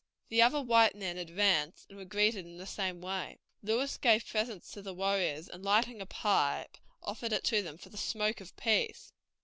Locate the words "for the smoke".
7.77-8.41